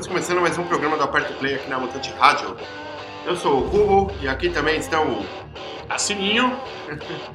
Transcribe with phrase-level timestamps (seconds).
[0.00, 2.56] Estamos começando mais um programa do Aperto Play aqui na Mutante Rádio.
[3.26, 5.26] Eu sou o Cubo e aqui também estão o
[5.90, 6.58] Assininho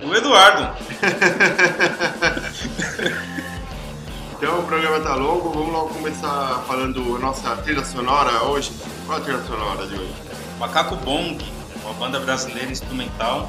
[0.02, 0.74] e o Eduardo.
[4.36, 8.72] então o programa tá longo, vamos logo começar falando a nossa trilha sonora hoje.
[9.06, 10.16] Qual a trilha sonora de hoje?
[10.58, 11.38] Macaco Bong,
[11.84, 13.48] uma banda brasileira instrumental.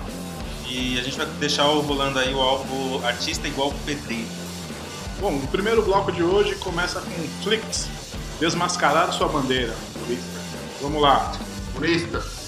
[0.68, 4.28] E a gente vai deixar rolando aí o álbum Artista Igual Pedreiro.
[5.18, 7.10] Bom, o primeiro bloco de hoje começa com
[7.42, 7.88] Flicks,
[8.38, 9.74] Desmascarar Sua Bandeira.
[10.80, 11.32] Vamos lá.
[11.74, 12.45] Turista.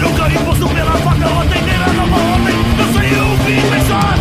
[0.00, 4.18] Não carimbo azul pela faca, ontem era nova ordem Eu sei o que pensar.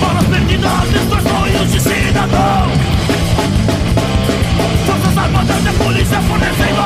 [0.00, 2.70] Para perdidas, distorções de cidadão.
[4.86, 6.77] Forças armadas e a polícia fornecem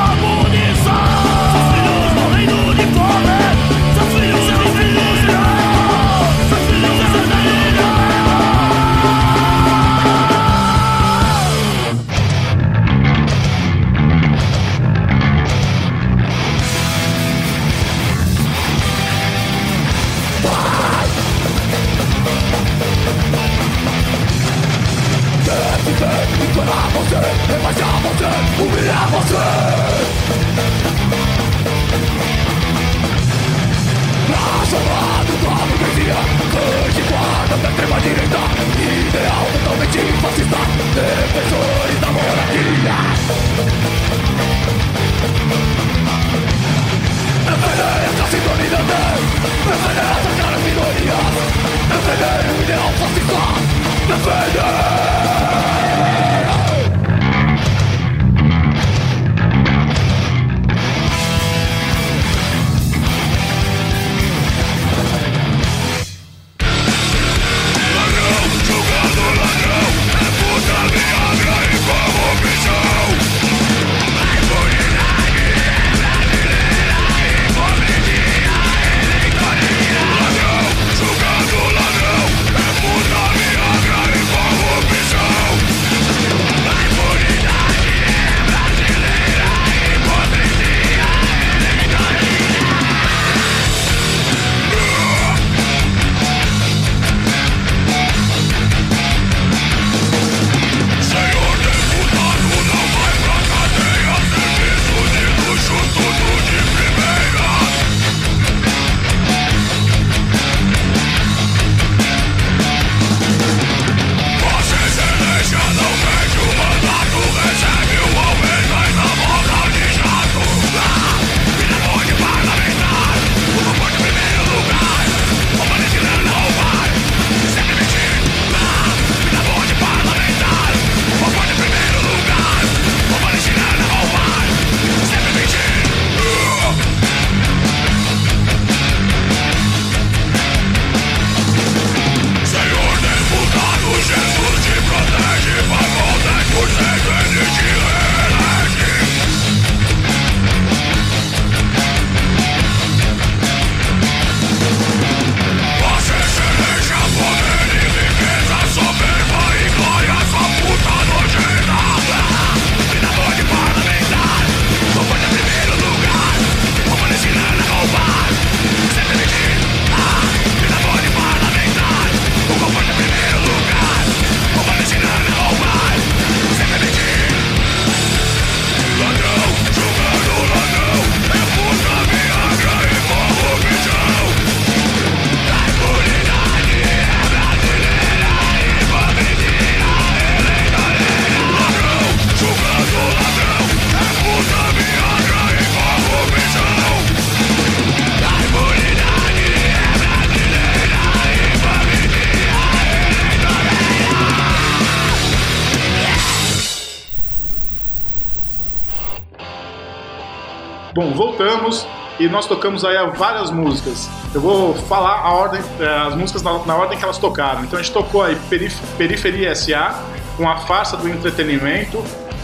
[211.15, 211.87] voltamos
[212.19, 214.09] e nós tocamos aí várias músicas.
[214.33, 217.63] Eu vou falar a ordem, eh, as músicas na, na ordem que elas tocaram.
[217.63, 219.99] Então a gente tocou aí Perif Periferia SA
[220.37, 222.03] com a farsa do entretenimento,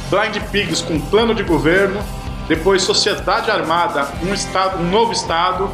[0.09, 2.03] Blind Pigs com plano de governo,
[2.47, 5.69] depois Sociedade Armada, um, estado, um novo estado,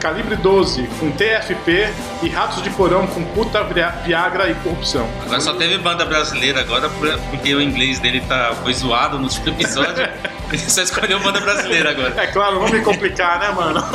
[0.00, 1.92] Calibre 12 com TFP
[2.22, 5.06] e Ratos de Porão com puta Viagra e corrupção.
[5.22, 6.88] Agora só teve banda brasileira agora
[7.30, 10.08] porque o inglês dele tá, foi zoado no último episódio.
[10.50, 12.14] Ele só escolheu banda brasileira agora.
[12.16, 13.80] É claro, não me complicar, né, mano?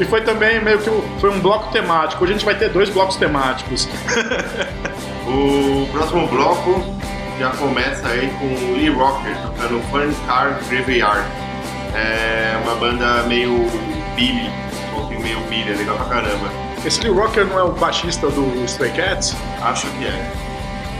[0.00, 0.90] E foi também meio que
[1.20, 2.24] foi um bloco temático.
[2.24, 3.88] Hoje a gente vai ter dois blocos temáticos.
[5.26, 6.82] o próximo bloco
[7.38, 11.24] já começa aí com Lee Rocker tocando Fun Car Graveyard.
[11.94, 13.70] É uma banda meio
[14.14, 14.50] Billy,
[14.90, 16.50] um pouquinho meio Billy, é legal pra caramba.
[16.84, 19.34] Esse Lee Rocker não é o baixista do Stray Cats?
[19.62, 20.32] Acho que é.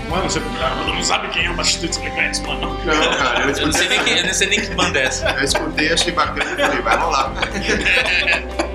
[0.08, 2.74] Mano, você não sabe quem é o baixista do Stray Cats, mano?
[2.84, 5.04] Não, cara, eu, eu, não sei nem que, eu não sei nem que banda é
[5.04, 5.30] essa.
[5.30, 7.32] Eu escutei, achei bacana e falei, vai rolar.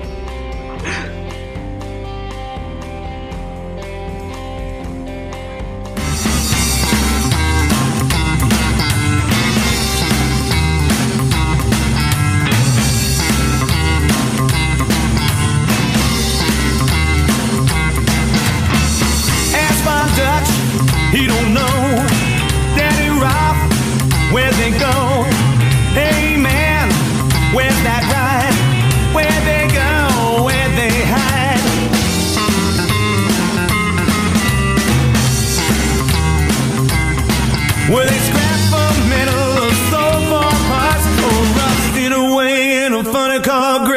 [43.48, 43.89] America.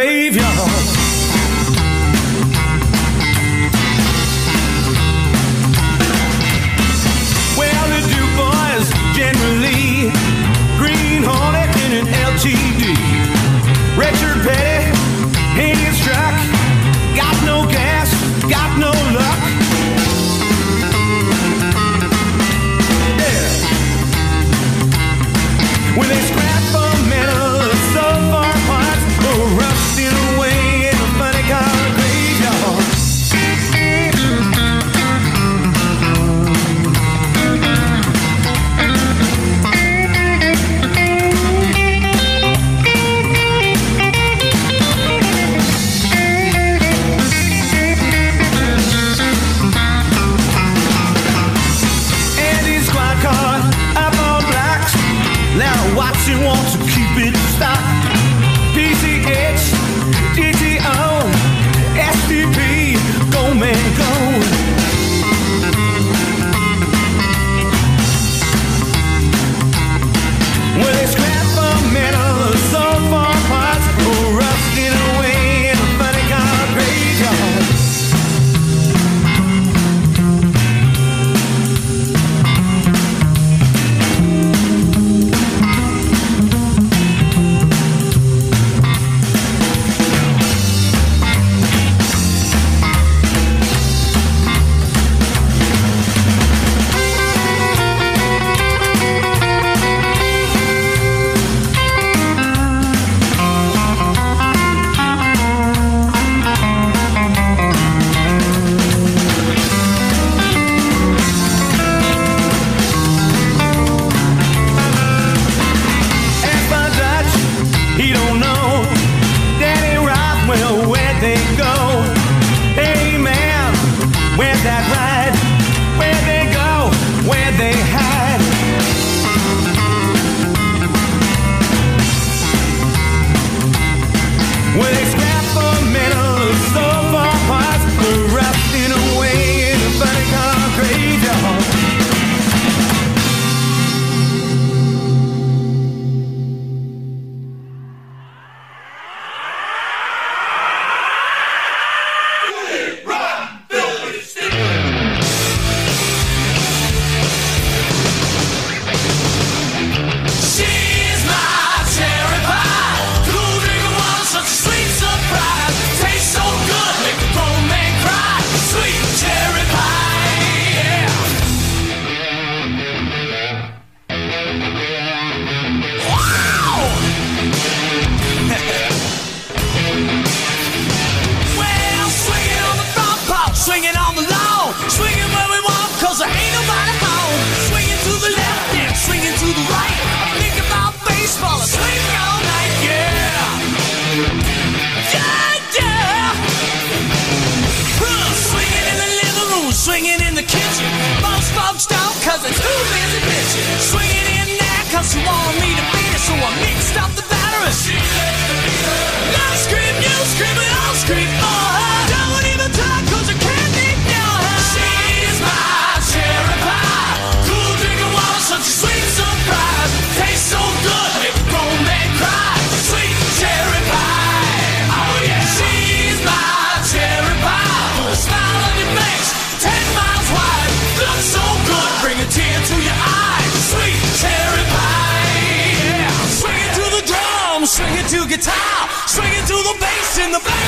[240.33, 240.62] The bass in the back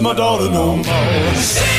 [0.00, 1.69] with my daughter no more.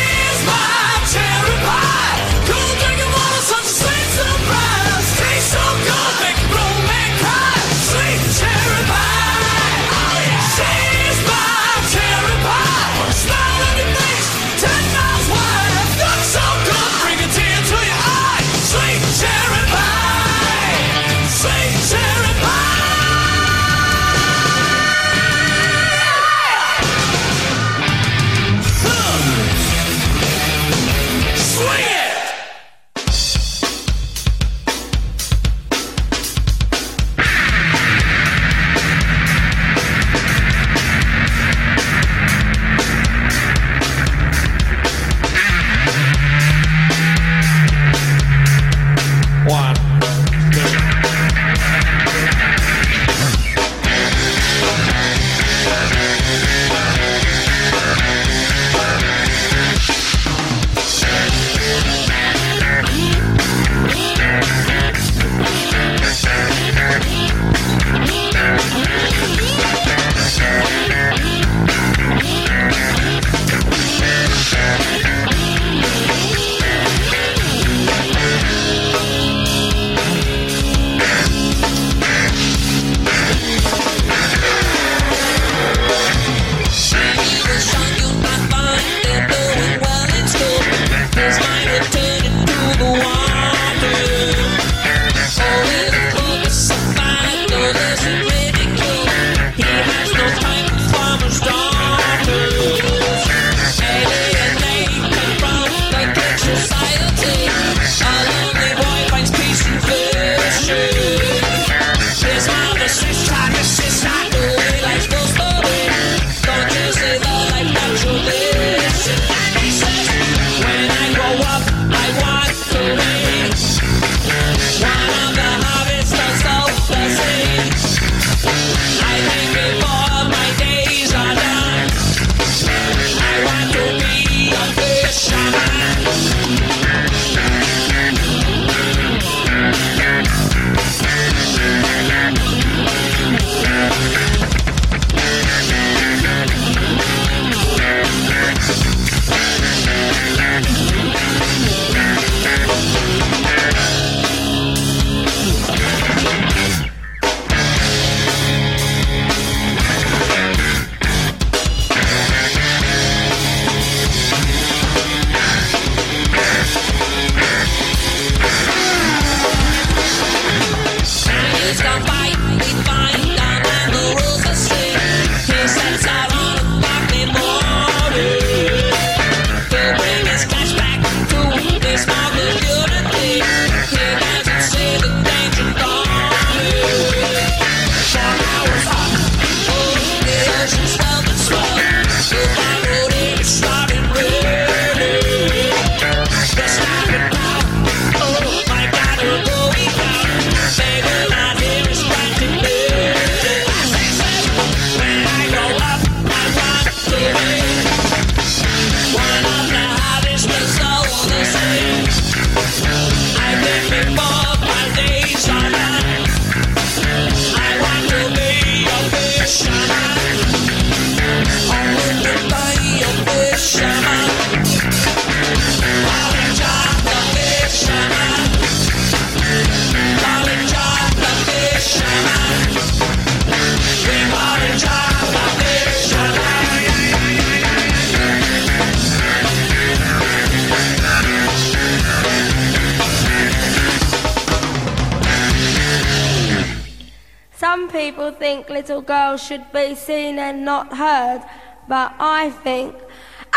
[248.01, 251.41] People think little girls should be seen and not heard,
[251.87, 252.95] but I think.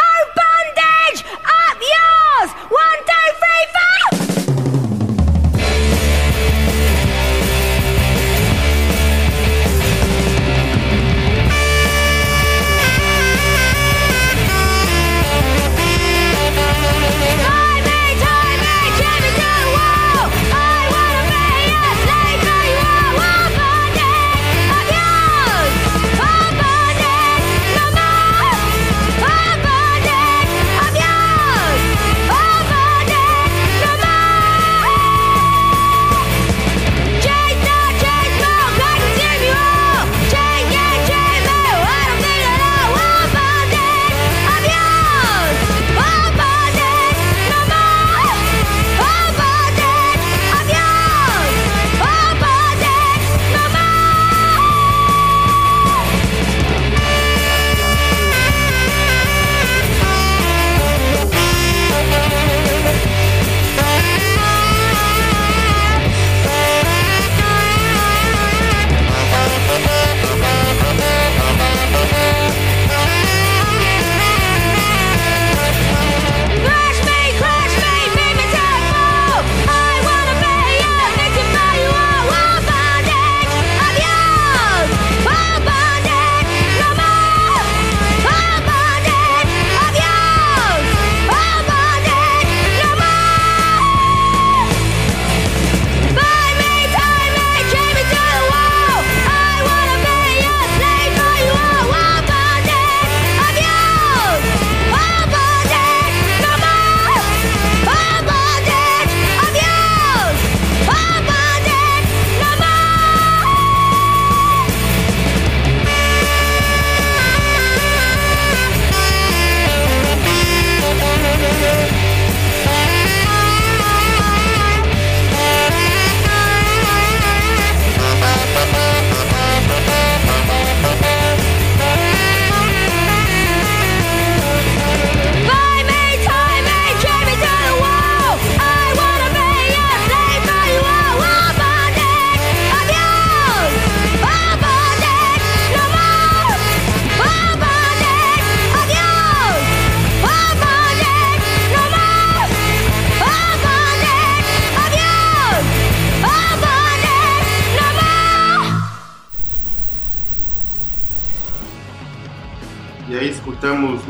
[0.06, 1.20] Oh, bondage!
[1.62, 2.50] Up yours!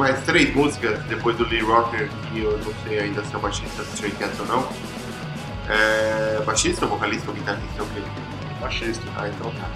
[0.05, 3.41] Mais três músicas depois do Lee Rocker, que eu não sei ainda se é o
[3.41, 4.69] baixista do Stray Cats ou não.
[5.67, 7.83] É, baixista, vocalista ou guitarrista?
[7.83, 8.03] O quê?
[8.61, 9.03] Baixista.
[9.17, 9.67] Ah, então tá.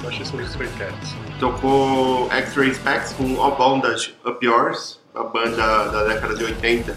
[0.00, 1.16] Baixista do Stray Cats.
[1.40, 6.96] Tocou X-Ray Specs com All Bondage Up Yours, uma banda da década de 80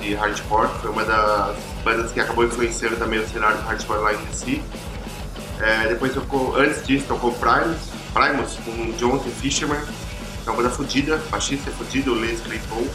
[0.00, 0.68] de hardcore.
[0.80, 4.62] Foi uma das bandas que acabou influenciando também o cenário do hardcore lá em DC.
[5.58, 9.80] É, depois tocou, antes disso, tocou Primus, Primus com Jones e Fisherman,
[10.46, 12.88] é uma banda fodida, baixista fodido, o Les Claypool.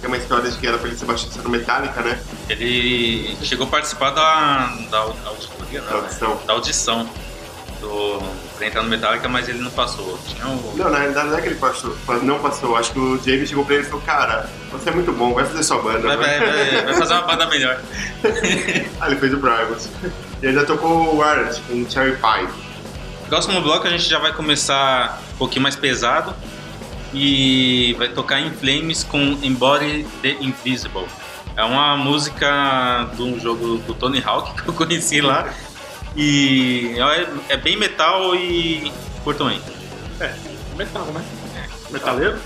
[0.00, 2.18] Tem uma história de que era pra ele ser baixista no Metallica, né?
[2.48, 5.92] Ele chegou a participar da, da Da né?
[5.92, 6.40] audição.
[6.44, 7.08] da audição
[7.80, 8.20] do,
[8.56, 10.04] pra entrar no Metallica, mas ele não passou.
[10.44, 12.76] O, Não, na realidade não é que ele passou, não passou.
[12.76, 15.44] Acho que o James chegou pra ele e falou: Cara, você é muito bom, vai
[15.44, 16.00] fazer sua banda.
[16.00, 17.80] vai, vai." vai, vai, vai fazer uma banda melhor.
[19.00, 19.88] ah, ele fez o Primus.
[20.42, 22.48] E ainda tocou o Warrant com Cherry Pie.
[23.28, 26.34] Próximo bloco a gente já vai começar um pouquinho mais pesado
[27.12, 31.06] e vai tocar em Flames com Embody the Invisible.
[31.56, 35.52] É uma música de um jogo do Tony Hawk que eu conheci lá
[36.16, 38.92] e é, é bem metal e
[39.24, 39.60] curtam aí.
[40.20, 40.34] É,
[40.76, 41.24] metal, né?
[41.90, 42.38] Metaleiro?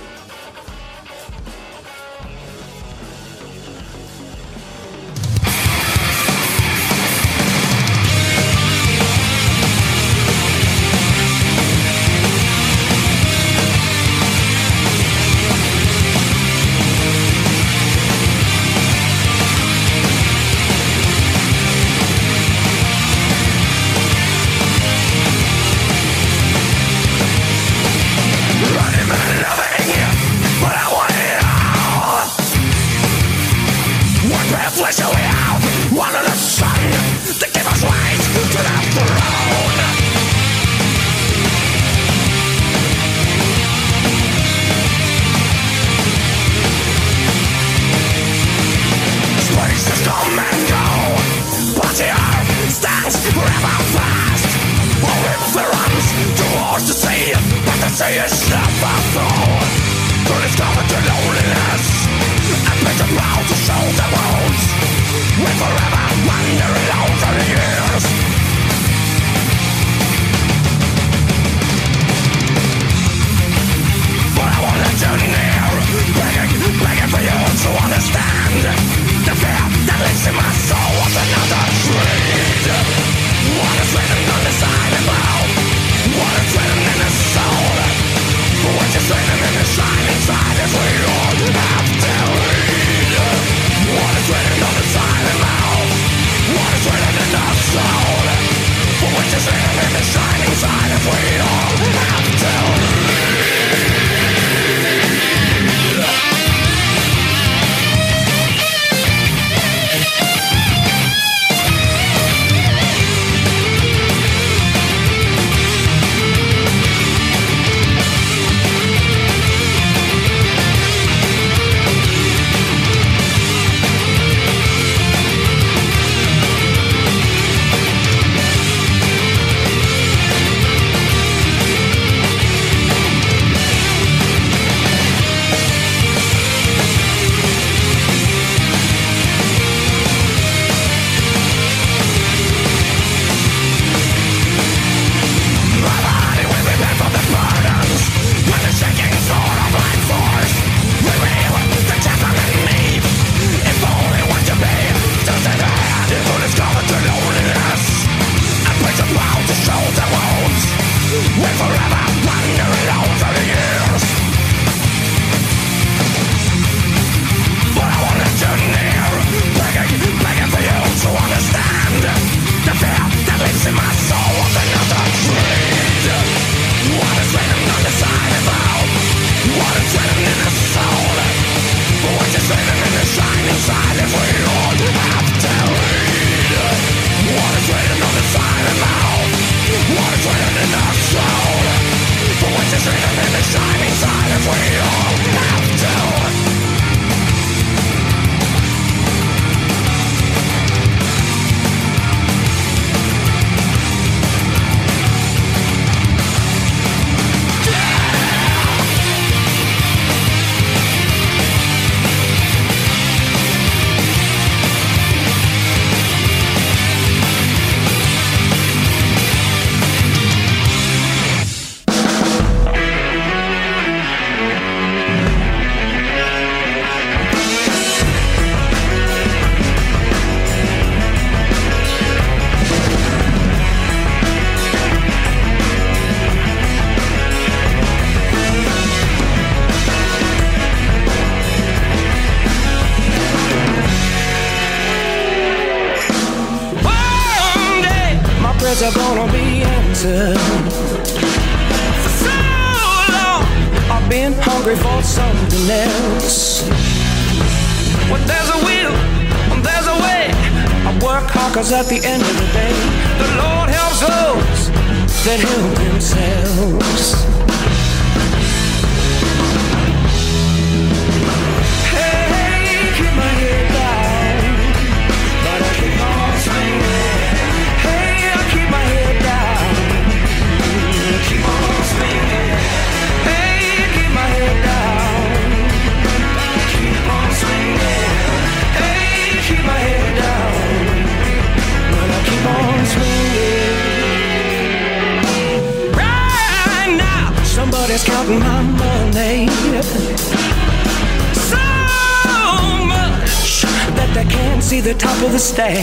[304.66, 305.76] see the top of the stack.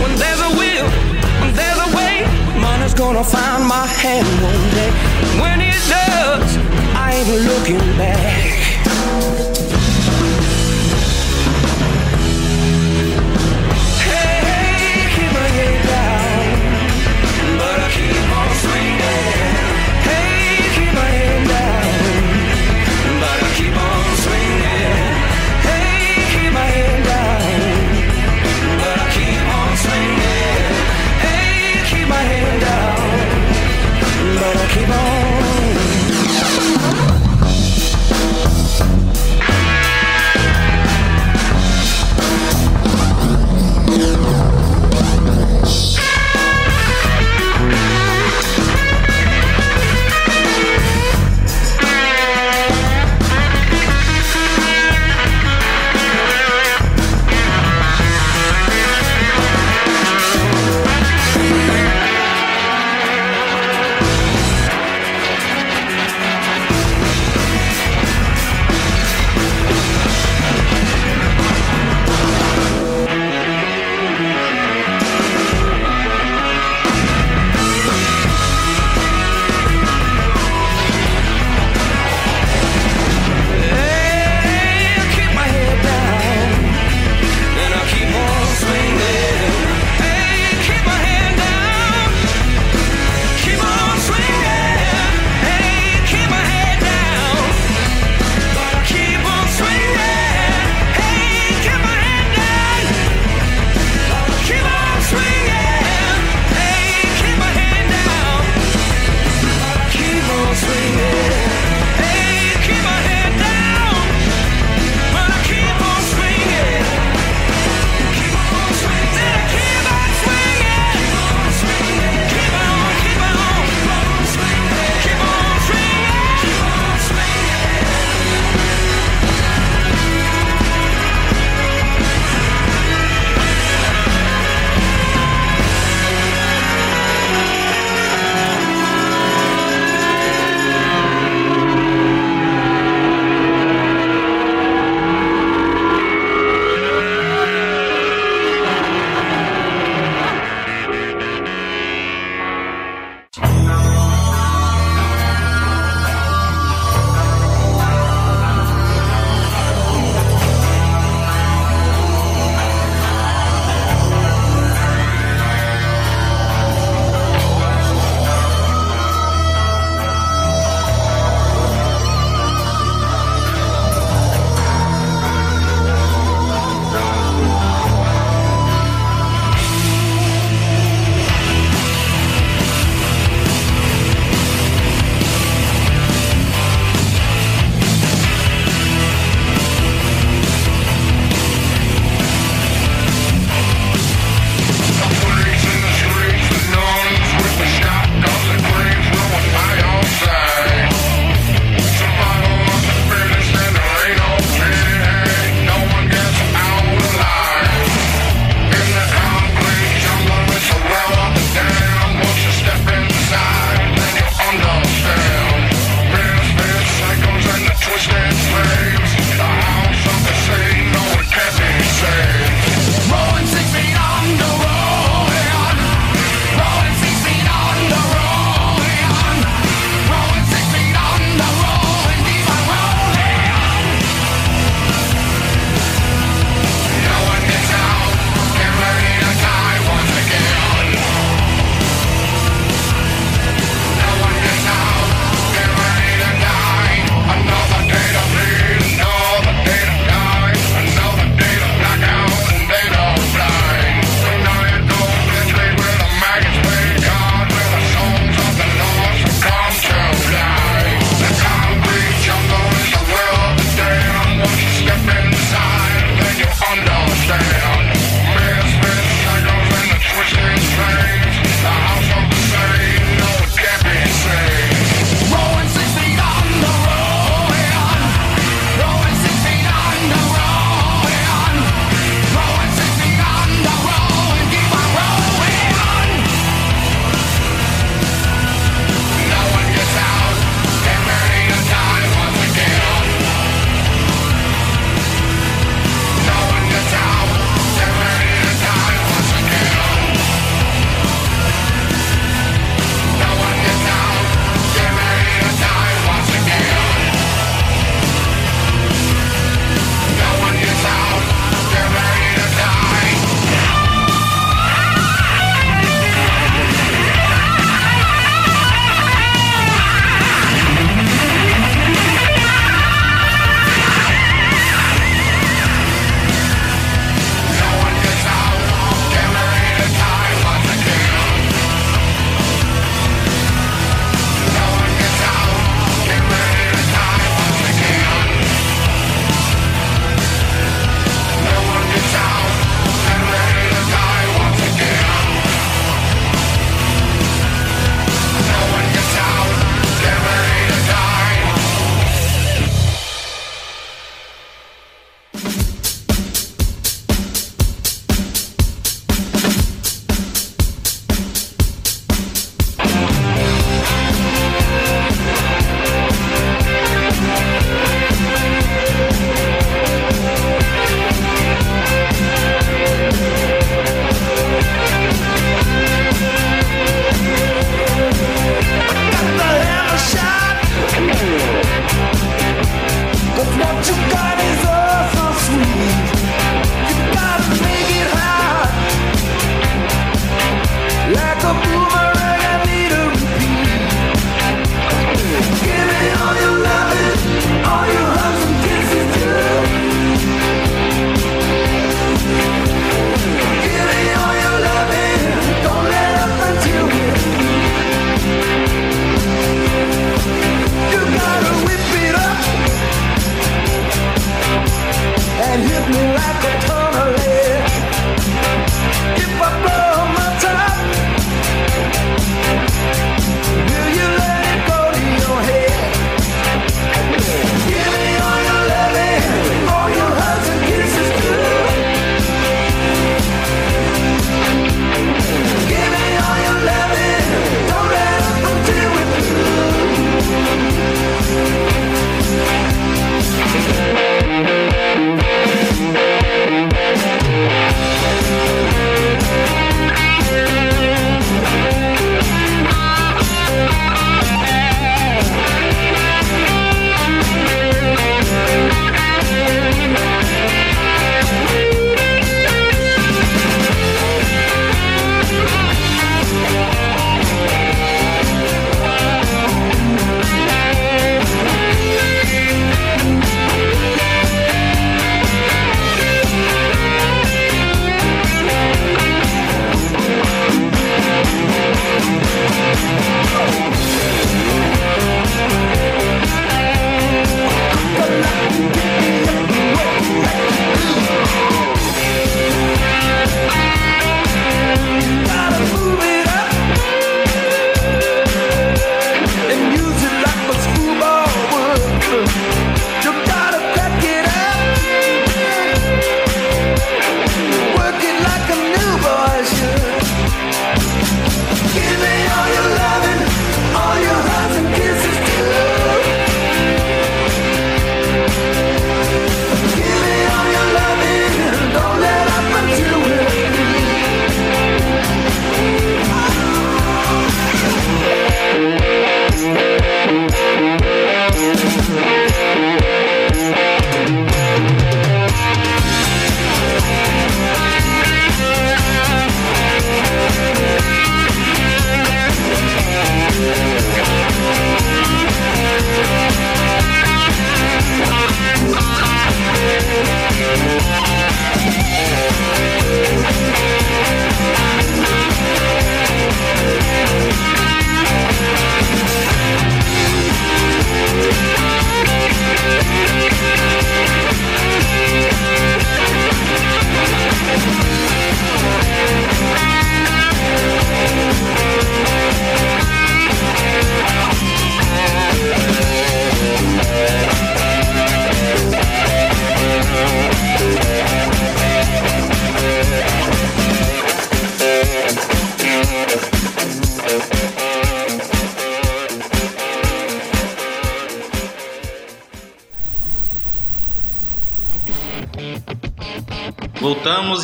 [0.00, 0.88] When there's a will,
[1.40, 2.22] when there's a way,
[2.60, 4.92] money's gonna find my hand one day.
[5.42, 6.56] When it does,
[6.94, 8.65] I ain't looking back.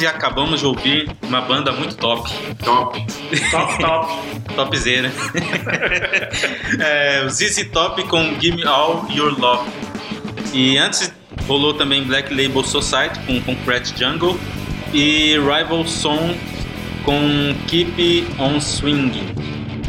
[0.03, 2.30] E acabamos de ouvir uma banda muito top.
[2.62, 3.07] Top.
[3.50, 4.55] Top, top.
[4.55, 5.11] Topzera.
[6.80, 9.70] é, o ZZ Top com Give Me All Your Love.
[10.53, 11.12] E antes
[11.46, 14.38] rolou também Black Label Society com Concrete Jungle
[14.92, 16.36] e Rival Song
[17.05, 19.34] com Keep On Swinging.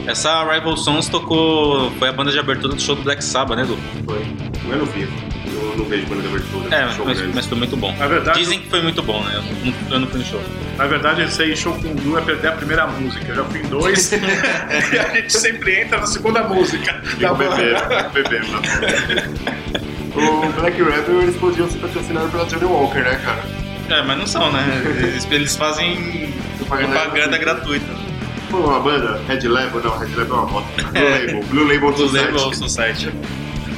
[0.05, 1.89] Essa Rival Sons tocou.
[1.91, 3.77] foi a banda de abertura do show do Black Sabbath, né, Du?
[4.05, 4.21] Foi.
[4.69, 5.32] Eu não vi.
[5.73, 6.75] Eu não vejo banda de abertura.
[6.75, 7.35] É, show mas, grande.
[7.35, 7.95] mas foi muito bom.
[7.97, 9.33] Na verdade- Dizem que foi muito bom, né?
[9.35, 10.41] Eu não, eu não fui no show.
[10.77, 13.25] Na verdade, esse aí, show com o Du, é perder a primeira música.
[13.27, 14.11] Eu já fui em dois
[14.93, 17.01] e a gente sempre entra na segunda música.
[17.19, 18.09] Da bebendo, banda.
[18.13, 19.83] bebendo na boca.
[20.15, 23.43] O Black Rebel, eles podiam ser patrocinados pela Johnny Walker, né, cara?
[23.89, 24.63] É, mas não são, né?
[25.01, 27.85] Eles, eles fazem Propaganda propaganda gratuita.
[27.85, 28.13] gratuita.
[28.51, 30.65] Pô, uma banda, Red Label, não, Red Label é uma moto.
[30.91, 32.31] Blue Label, Blue Label Do Society.
[32.31, 33.11] Label Society.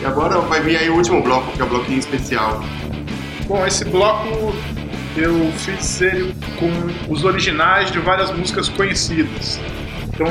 [0.05, 2.63] E agora vai vir aí o último bloco, que é o bloquinho especial.
[3.47, 4.53] Bom, esse bloco
[5.17, 9.59] eu fiz ele com os originais de várias músicas conhecidas.
[10.03, 10.27] Então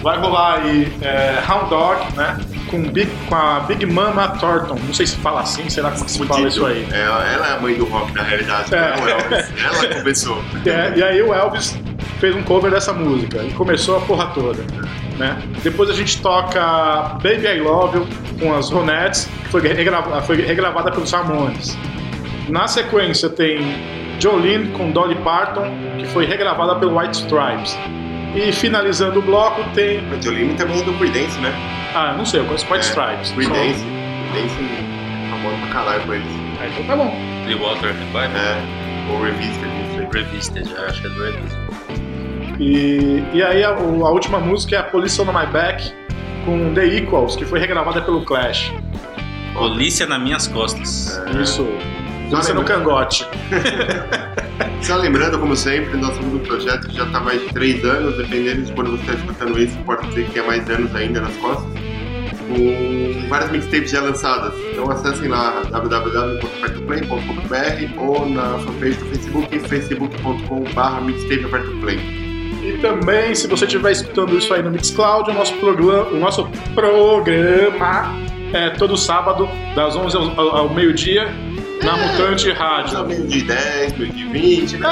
[0.00, 2.38] vai rolar aí é, Hound Dog, né?
[2.70, 4.78] Com, Big, com a Big Mama Thornton.
[4.86, 6.86] Não sei se fala assim, será que se fala isso aí?
[6.92, 8.72] É, ela é a mãe do rock, na realidade.
[8.72, 8.96] É.
[8.96, 9.52] Não é o Elvis.
[9.64, 10.44] Ela começou.
[10.64, 11.76] É, e aí o Elvis
[12.20, 14.62] fez um cover dessa música e começou a porra toda.
[15.20, 15.36] Né?
[15.62, 16.58] Depois a gente toca
[17.22, 18.08] Baby I Love You
[18.40, 21.76] com as Ronettes, que foi, regrava- foi regravada pelos Ramones.
[22.48, 23.60] Na sequência tem
[24.18, 27.78] Jolene com Dolly Parton, que foi regravada pelo White Stripes.
[28.34, 29.98] E finalizando o bloco tem.
[30.10, 31.52] A Jolene também é do Creedence, né?
[31.94, 33.30] Ah, não sei, eu conheço White Stripes.
[33.32, 33.84] Creedence.
[34.32, 36.26] Creedence é famoso pra caralho com eles.
[36.62, 37.14] Ah, então tá bom.
[37.44, 38.22] Clearwater Revival.
[38.22, 39.12] É.
[39.12, 40.22] Ou Revista, não sei.
[40.22, 41.59] Revisted, eu acho que é do Revisted.
[42.60, 45.90] E, e aí a, a última música é a Police on My Back
[46.44, 48.70] com The Equals, que foi regravada pelo Clash.
[49.54, 51.18] Polícia nas minhas costas.
[51.40, 51.66] Isso.
[52.28, 53.26] Só Isso é no cangote.
[54.82, 58.60] Só lembrando, como sempre, nosso segundo projeto que já está mais de três anos, dependendo
[58.62, 61.66] de quando você está escutando isso, pode ser que tenha mais anos ainda nas costas,
[62.46, 64.52] com várias mixtapes já lançadas.
[64.70, 72.19] Então acessem lá www.apertoplay.com.br ou na fanpage do Facebook, facebook.com.br mixtapeapertoplay.
[72.70, 76.48] E também, se você estiver escutando isso aí no Mixcloud, o nosso, programa, o nosso
[76.74, 78.14] programa
[78.52, 81.28] é todo sábado, das 11 ao, ao- meio-dia,
[81.82, 83.06] na Mutante Já Rádio.
[83.06, 84.88] meio de 10, meio de 20, né?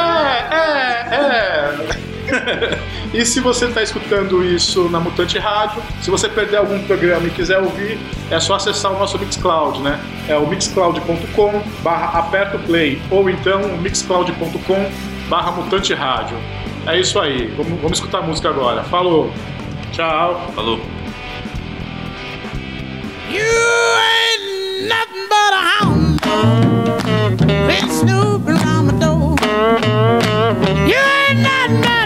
[0.50, 2.78] É, é, é.
[3.14, 7.30] e se você está escutando isso na Mutante Rádio, se você perder algum programa e
[7.30, 7.98] quiser ouvir,
[8.30, 9.98] é só acessar o nosso Mixcloud, né?
[10.28, 14.90] É o mixcloud.com barra aperto play ou então mixcloud.com
[15.28, 16.36] barra mutante rádio.
[16.88, 18.82] É isso aí, vamos, vamos escutar a música agora.
[18.84, 19.30] Falou,
[19.92, 20.50] tchau.
[20.54, 20.80] Falou.
[23.30, 23.44] You
[24.08, 27.46] ain't nothing but a hound dog.
[27.66, 29.36] Been snooping around my door.
[30.88, 30.96] You
[31.28, 31.97] ain't nothing but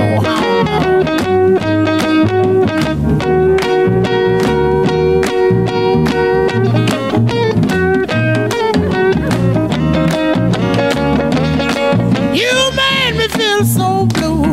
[12.34, 14.44] you made me feel so blue.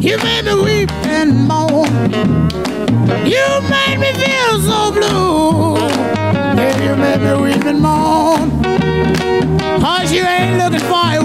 [0.00, 1.88] You made me weep and moan.
[3.26, 5.76] You made me feel so blue.
[6.58, 8.66] If you made me weep and moan.
[10.16, 11.20] You ain't looking for a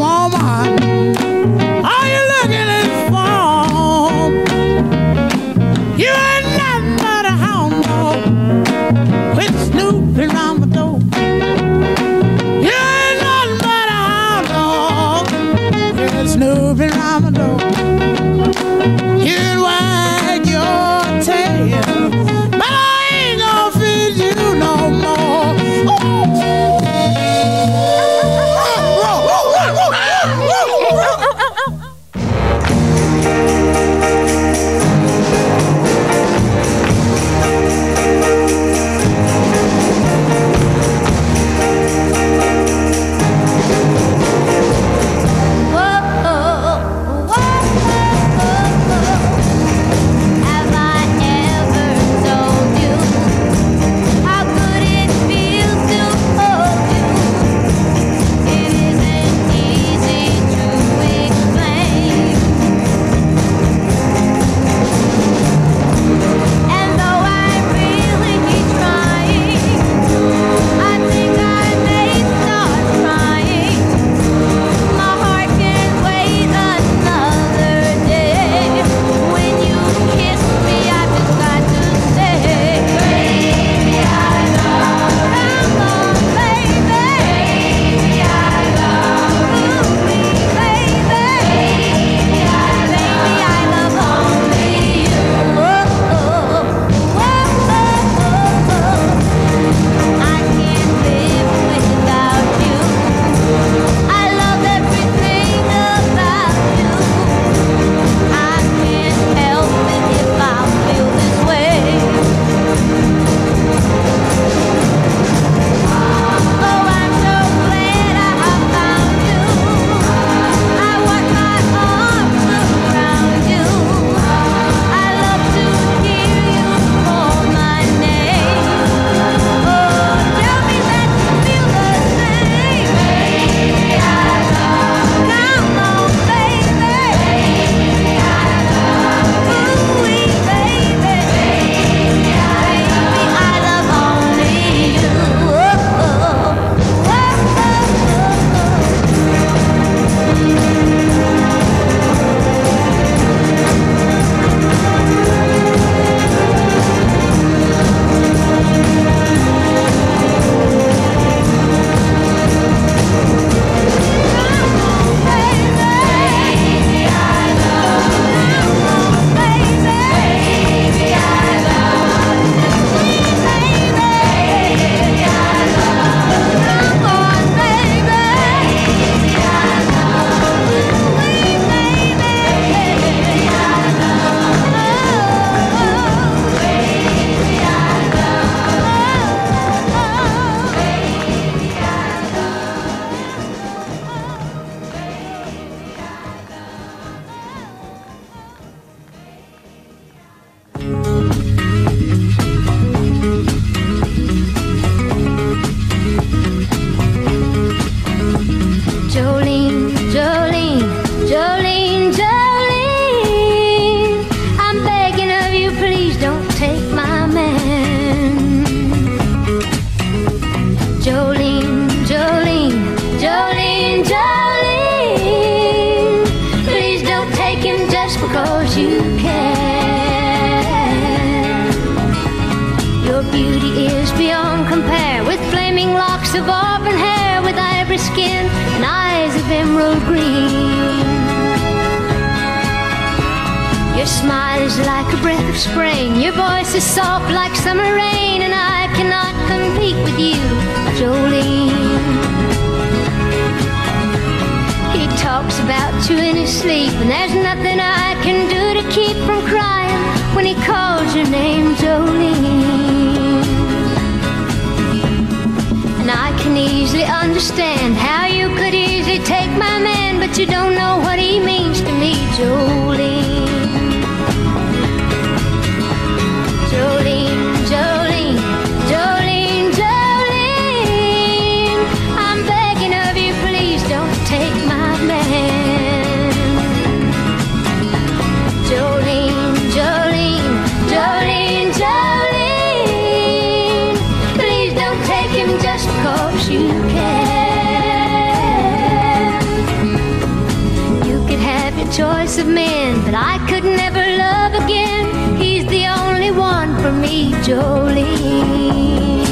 [303.05, 305.35] but I could never love again.
[305.37, 309.25] He's the only one for me, Jolene.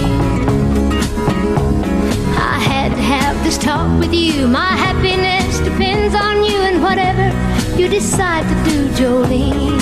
[2.35, 4.47] I had to have this talk with you.
[4.47, 7.27] My happiness depends on you and whatever
[7.79, 9.79] you decide to do, Jolene.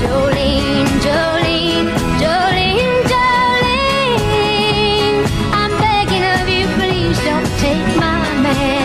[0.00, 1.88] Jolene, Jolene,
[2.22, 4.36] Jolene, Jolene.
[5.60, 8.81] I'm begging of you, please don't take my man.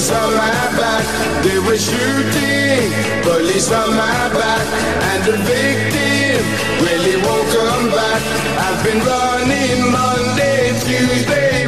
[0.00, 1.04] Police on my back.
[1.44, 2.88] They were shooting,
[3.22, 4.66] police on my back.
[5.12, 6.40] And the victim,
[6.80, 8.22] really won't come back.
[8.64, 11.66] I've been running Monday, Tuesday,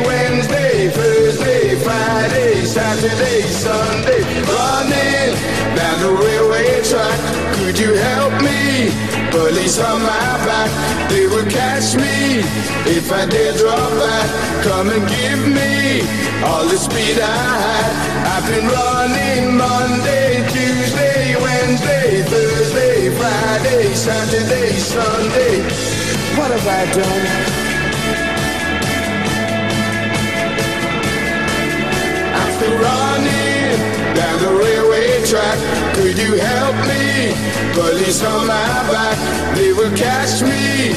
[0.93, 4.23] Thursday, Friday, Saturday, Sunday.
[4.45, 5.33] Running
[5.77, 7.19] down the railway track.
[7.57, 8.53] Could you help me?
[9.33, 10.71] Police on my back,
[11.09, 12.45] they will catch me
[12.85, 14.29] if I dare drop back.
[14.63, 16.03] Come and give me
[16.45, 17.93] all the speed I had.
[18.33, 25.63] I've been running Monday, Tuesday, Wednesday, Thursday, Friday, Saturday, Sunday.
[26.37, 27.52] What have I done?
[34.43, 35.59] The railway track.
[35.95, 37.31] Could you help me?
[37.79, 39.17] Police on my back,
[39.57, 40.93] they will catch me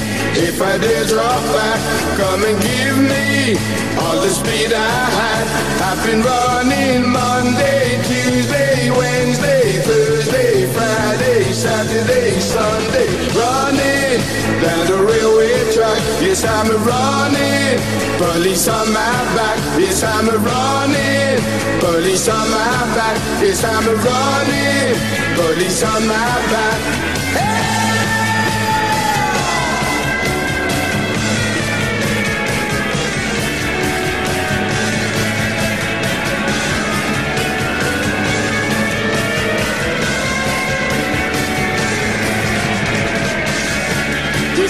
[0.47, 1.79] if I dare drop back.
[2.17, 3.55] Come and give me
[4.01, 5.45] all the speed I had.
[5.87, 10.14] I've been running Monday, Tuesday, Wednesday, Thursday,
[11.55, 13.07] Saturday, Sunday.
[13.31, 14.19] Running
[14.61, 15.97] down the railway track.
[16.19, 17.79] Yes, I'm running.
[18.19, 19.57] Police on my back.
[19.79, 21.39] Yes, I'm running.
[21.79, 23.15] Police on my back.
[23.41, 24.99] Yes, I'm running.
[25.39, 26.79] Police on my back.
[27.35, 27.44] Yes,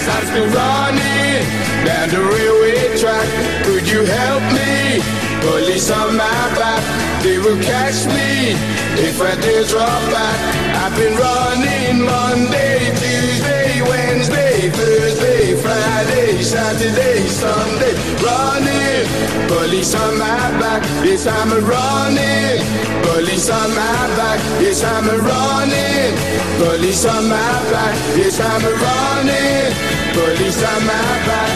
[0.07, 1.41] I'm still running
[1.85, 3.27] down the railway track.
[3.65, 5.01] Could you help me?
[5.41, 6.81] Police on my back,
[7.21, 8.53] they will catch me
[8.97, 10.37] if I dare drop back.
[10.81, 17.93] I've been running Monday, Tuesday, Wednesday, Thursday, Friday, Saturday, Sunday.
[18.25, 19.05] Running,
[19.47, 20.81] police on my back.
[21.05, 22.85] Yes, I'm running.
[23.03, 24.39] Police on my back.
[24.61, 26.13] Yes, I'm running.
[26.57, 27.95] Police on my back.
[28.17, 29.94] Yes, I'm running.
[30.15, 30.93] Police on my
[31.27, 31.51] back.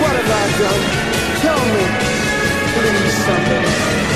[0.00, 0.82] What have I done?
[1.42, 1.84] Tell me.
[2.72, 4.15] Please, somebody.